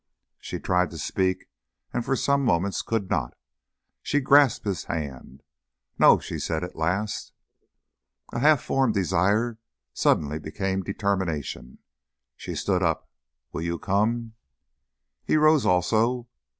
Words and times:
She 0.39 0.57
tried 0.59 0.89
to 0.89 0.97
speak, 0.97 1.45
and 1.93 2.03
for 2.03 2.15
some 2.15 2.43
moments 2.43 2.81
could 2.81 3.07
not. 3.11 3.37
She 4.01 4.19
grasped 4.19 4.65
his 4.65 4.85
hand. 4.85 5.43
"No," 5.99 6.17
she 6.17 6.39
said 6.39 6.63
at 6.63 6.75
last. 6.75 7.33
A 8.33 8.39
half 8.39 8.63
formed 8.63 8.95
desire 8.95 9.59
suddenly 9.93 10.39
became 10.39 10.81
determination. 10.81 11.77
She 12.35 12.55
stood 12.55 12.81
up. 12.81 13.11
"Will 13.53 13.61
you 13.61 13.77
come?" 13.77 14.33
He 15.23 15.37
rose 15.37 15.67
also. 15.67 16.27